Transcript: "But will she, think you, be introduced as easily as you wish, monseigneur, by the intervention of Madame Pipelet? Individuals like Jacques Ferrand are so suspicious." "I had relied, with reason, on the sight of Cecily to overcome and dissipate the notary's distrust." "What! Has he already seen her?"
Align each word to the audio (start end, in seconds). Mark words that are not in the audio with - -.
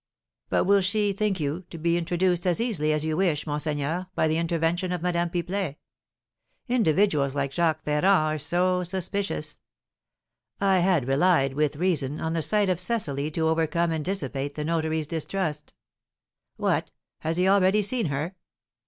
"But 0.49 0.63
will 0.63 0.81
she, 0.81 1.13
think 1.13 1.39
you, 1.39 1.59
be 1.79 1.95
introduced 1.95 2.47
as 2.47 2.59
easily 2.59 2.91
as 2.91 3.05
you 3.05 3.15
wish, 3.17 3.45
monseigneur, 3.45 4.07
by 4.15 4.27
the 4.27 4.39
intervention 4.39 4.91
of 4.91 5.03
Madame 5.03 5.29
Pipelet? 5.29 5.75
Individuals 6.67 7.35
like 7.35 7.51
Jacques 7.51 7.83
Ferrand 7.83 8.07
are 8.07 8.39
so 8.39 8.81
suspicious." 8.81 9.59
"I 10.59 10.79
had 10.79 11.07
relied, 11.07 11.53
with 11.53 11.75
reason, 11.75 12.19
on 12.19 12.33
the 12.33 12.41
sight 12.41 12.67
of 12.67 12.79
Cecily 12.79 13.29
to 13.29 13.47
overcome 13.47 13.91
and 13.91 14.03
dissipate 14.03 14.55
the 14.55 14.65
notary's 14.65 15.05
distrust." 15.05 15.71
"What! 16.57 16.89
Has 17.19 17.37
he 17.37 17.47
already 17.47 17.83
seen 17.83 18.07
her?" 18.07 18.35